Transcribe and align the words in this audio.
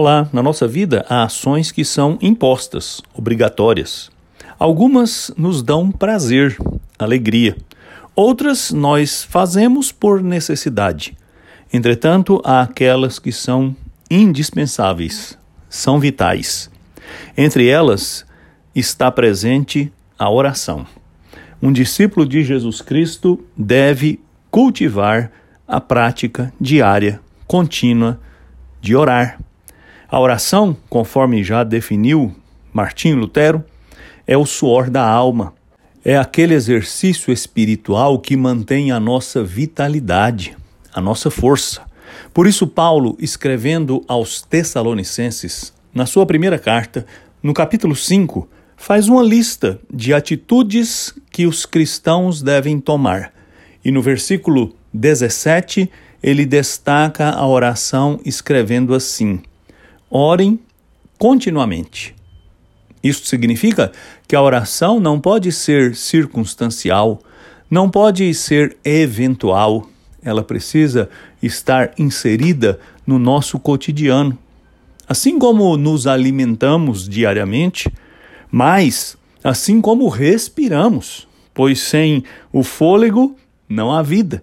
Olá, 0.00 0.28
na 0.32 0.44
nossa 0.44 0.68
vida 0.68 1.04
há 1.08 1.24
ações 1.24 1.72
que 1.72 1.84
são 1.84 2.16
impostas, 2.22 3.02
obrigatórias. 3.12 4.12
Algumas 4.56 5.32
nos 5.36 5.60
dão 5.60 5.90
prazer, 5.90 6.56
alegria. 6.96 7.56
Outras 8.14 8.70
nós 8.70 9.24
fazemos 9.24 9.90
por 9.90 10.22
necessidade. 10.22 11.18
Entretanto, 11.72 12.40
há 12.44 12.60
aquelas 12.60 13.18
que 13.18 13.32
são 13.32 13.74
indispensáveis, 14.08 15.36
são 15.68 15.98
vitais. 15.98 16.70
Entre 17.36 17.66
elas 17.66 18.24
está 18.76 19.10
presente 19.10 19.92
a 20.16 20.30
oração. 20.30 20.86
Um 21.60 21.72
discípulo 21.72 22.24
de 22.24 22.44
Jesus 22.44 22.80
Cristo 22.80 23.44
deve 23.56 24.20
cultivar 24.48 25.32
a 25.66 25.80
prática 25.80 26.52
diária, 26.60 27.20
contínua 27.48 28.20
de 28.80 28.94
orar. 28.94 29.40
A 30.10 30.18
oração, 30.18 30.74
conforme 30.88 31.44
já 31.44 31.62
definiu 31.62 32.34
Martim 32.72 33.12
Lutero, 33.12 33.62
é 34.26 34.38
o 34.38 34.46
suor 34.46 34.88
da 34.88 35.06
alma. 35.06 35.52
É 36.02 36.16
aquele 36.16 36.54
exercício 36.54 37.30
espiritual 37.30 38.18
que 38.18 38.34
mantém 38.34 38.90
a 38.90 38.98
nossa 38.98 39.44
vitalidade, 39.44 40.56
a 40.94 41.00
nossa 41.02 41.30
força. 41.30 41.82
Por 42.32 42.46
isso, 42.46 42.66
Paulo, 42.66 43.18
escrevendo 43.20 44.02
aos 44.08 44.40
Tessalonicenses, 44.40 45.74
na 45.92 46.06
sua 46.06 46.24
primeira 46.24 46.58
carta, 46.58 47.04
no 47.42 47.52
capítulo 47.52 47.94
5, 47.94 48.48
faz 48.78 49.08
uma 49.08 49.22
lista 49.22 49.78
de 49.92 50.14
atitudes 50.14 51.12
que 51.30 51.46
os 51.46 51.66
cristãos 51.66 52.40
devem 52.40 52.80
tomar. 52.80 53.30
E 53.84 53.90
no 53.90 54.00
versículo 54.00 54.74
17, 54.94 55.90
ele 56.22 56.46
destaca 56.46 57.28
a 57.28 57.46
oração 57.46 58.18
escrevendo 58.24 58.94
assim: 58.94 59.42
Orem 60.10 60.58
continuamente. 61.18 62.14
Isso 63.02 63.26
significa 63.26 63.92
que 64.26 64.34
a 64.34 64.42
oração 64.42 64.98
não 64.98 65.20
pode 65.20 65.52
ser 65.52 65.94
circunstancial, 65.94 67.20
não 67.70 67.90
pode 67.90 68.32
ser 68.34 68.76
eventual, 68.84 69.88
ela 70.22 70.42
precisa 70.42 71.08
estar 71.42 71.92
inserida 71.98 72.80
no 73.06 73.18
nosso 73.18 73.58
cotidiano. 73.58 74.36
Assim 75.08 75.38
como 75.38 75.76
nos 75.76 76.06
alimentamos 76.06 77.08
diariamente, 77.08 77.90
mas 78.50 79.16
assim 79.42 79.80
como 79.80 80.08
respiramos, 80.08 81.28
pois 81.54 81.80
sem 81.80 82.24
o 82.52 82.62
fôlego 82.62 83.36
não 83.68 83.92
há 83.92 84.02
vida. 84.02 84.42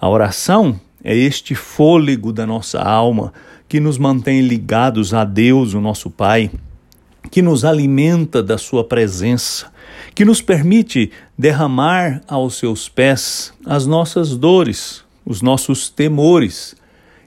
A 0.00 0.08
oração 0.08 0.78
é 1.02 1.16
este 1.16 1.54
fôlego 1.54 2.32
da 2.32 2.46
nossa 2.46 2.80
alma 2.80 3.32
que 3.68 3.78
nos 3.78 3.98
mantém 3.98 4.40
ligados 4.40 5.12
a 5.12 5.24
Deus, 5.24 5.74
o 5.74 5.80
nosso 5.80 6.10
Pai, 6.10 6.50
que 7.30 7.42
nos 7.42 7.64
alimenta 7.64 8.42
da 8.42 8.56
Sua 8.56 8.82
presença, 8.82 9.70
que 10.14 10.24
nos 10.24 10.40
permite 10.40 11.10
derramar 11.36 12.22
aos 12.26 12.56
seus 12.56 12.88
pés 12.88 13.52
as 13.66 13.86
nossas 13.86 14.36
dores, 14.36 15.04
os 15.24 15.42
nossos 15.42 15.90
temores 15.90 16.74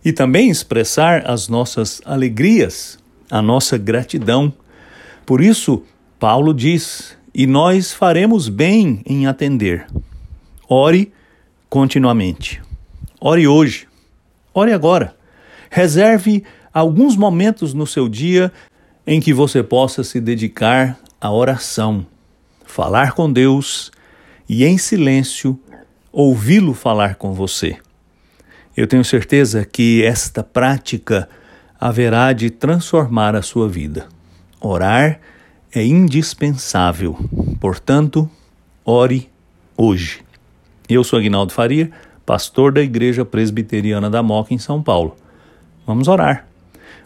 e 0.04 0.12
também 0.12 0.50
expressar 0.50 1.30
as 1.30 1.48
nossas 1.48 2.02
alegrias, 2.04 2.98
a 3.30 3.42
nossa 3.42 3.78
gratidão. 3.78 4.52
Por 5.26 5.42
isso, 5.42 5.84
Paulo 6.20 6.54
diz: 6.54 7.16
e 7.34 7.48
nós 7.48 7.94
faremos 7.94 8.50
bem 8.50 9.02
em 9.06 9.28
atender. 9.28 9.86
Ore 10.68 11.12
continuamente. 11.70 12.62
Ore 13.20 13.48
hoje. 13.48 13.88
Ore 14.54 14.74
agora. 14.74 15.16
Reserve 15.74 16.44
alguns 16.74 17.16
momentos 17.16 17.74
no 17.74 17.88
seu 17.88 18.10
dia 18.10 18.52
em 19.08 19.22
que 19.22 19.34
você 19.34 19.64
possa 19.64 20.04
se 20.04 20.20
dedicar 20.20 21.00
à 21.20 21.32
oração, 21.32 22.06
falar 22.66 23.14
com 23.14 23.32
Deus 23.32 23.90
e, 24.50 24.66
em 24.66 24.78
silêncio, 24.78 25.58
ouvi-lo 26.12 26.74
falar 26.74 27.16
com 27.16 27.32
você. 27.32 27.78
Eu 28.76 28.86
tenho 28.86 29.06
certeza 29.06 29.64
que 29.64 30.04
esta 30.04 30.44
prática 30.44 31.30
haverá 31.80 32.34
de 32.34 32.50
transformar 32.50 33.34
a 33.34 33.42
sua 33.42 33.70
vida. 33.70 34.10
Orar 34.60 35.22
é 35.74 35.86
indispensável, 35.86 37.18
portanto, 37.62 38.30
ore 38.84 39.30
hoje. 39.78 40.20
Eu 40.90 41.02
sou 41.06 41.18
Agnaldo 41.18 41.54
Faria, 41.54 41.90
pastor 42.26 42.74
da 42.74 42.82
Igreja 42.82 43.24
Presbiteriana 43.24 44.10
da 44.10 44.22
Moca, 44.22 44.54
em 44.54 44.58
São 44.58 44.84
Paulo. 44.84 45.16
Vamos 45.86 46.08
orar. 46.08 46.48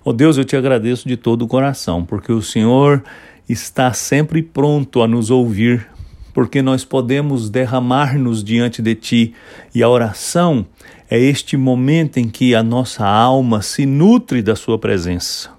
Oh 0.03 0.13
Deus, 0.13 0.37
eu 0.37 0.45
te 0.45 0.55
agradeço 0.55 1.07
de 1.07 1.17
todo 1.17 1.43
o 1.43 1.47
coração, 1.47 2.05
porque 2.05 2.31
o 2.31 2.41
Senhor 2.41 3.03
está 3.47 3.93
sempre 3.93 4.41
pronto 4.41 5.01
a 5.01 5.07
nos 5.07 5.29
ouvir 5.31 5.87
porque 6.35 6.61
nós 6.61 6.83
podemos 6.83 7.49
derramar-nos 7.49 8.43
diante 8.43 8.81
de 8.81 8.93
Ti. 8.93 9.33
E 9.73 9.81
a 9.81 9.87
oração 9.87 10.65
é 11.09 11.17
este 11.17 11.55
momento 11.55 12.17
em 12.17 12.27
que 12.27 12.53
a 12.53 12.61
nossa 12.61 13.07
alma 13.07 13.61
se 13.61 13.85
nutre 13.85 14.41
da 14.41 14.53
Sua 14.53 14.77
presença. 14.77 15.49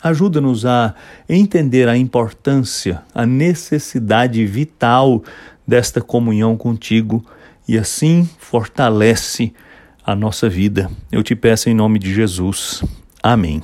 Ajuda-nos 0.00 0.64
a 0.64 0.94
entender 1.28 1.88
a 1.88 1.96
importância, 1.96 3.02
a 3.12 3.26
necessidade 3.26 4.46
vital 4.46 5.20
desta 5.66 6.00
comunhão 6.00 6.56
contigo 6.56 7.26
e 7.66 7.76
assim 7.76 8.28
fortalece 8.38 9.52
a 10.04 10.14
nossa 10.14 10.48
vida. 10.48 10.90
Eu 11.10 11.22
te 11.22 11.34
peço 11.34 11.68
em 11.68 11.74
nome 11.74 11.98
de 11.98 12.12
Jesus. 12.12 12.82
Amém. 13.22 13.62